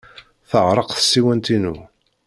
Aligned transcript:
Teɛreq 0.49 0.89
tsiwant-inu. 0.93 1.75